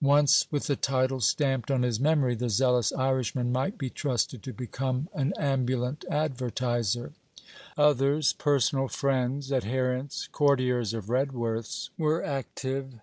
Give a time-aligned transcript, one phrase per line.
[0.00, 4.54] Once with the title stamped on his memory, the zealous Irishman might be trusted to
[4.54, 7.12] become an ambulant advertizer.
[7.76, 12.94] Others, personal friends, adherents, courtiers of Redworth's, were active.